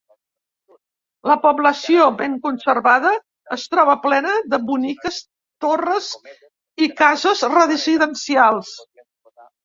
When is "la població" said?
1.31-2.05